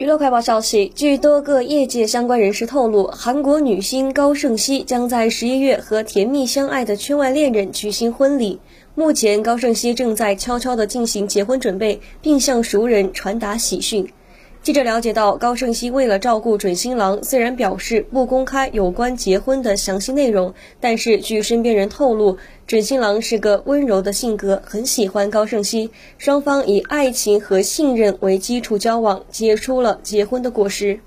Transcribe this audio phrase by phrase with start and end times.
[0.00, 8.60] 娱乐快报消息，据多个业界相关人士透露，韩国女星高胜熙将在十一月和甜蜜相爱的圈外恋人举行婚礼。
[8.94, 14.08] 目前，高胜熙正在悄悄地进行结婚准备，并向熟人传达喜讯。
[14.62, 22.36] 记者了解到，高胜熙为了照顾准新郎，虽然表示不公开有关结婚的详细内容，但是据身边人透露，
[22.66, 31.00] 准新郎是个温柔的性格，很喜欢高胜熙，双方以爱情和信任为基础交往，结出了结婚的果实。